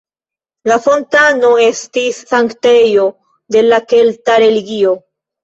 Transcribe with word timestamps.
La 0.69 0.77
fontano 0.85 1.51
estis 1.65 2.21
sanktejo 2.33 3.05
de 3.57 3.65
la 3.69 3.81
kelta 3.93 4.41
religio. 4.47 4.97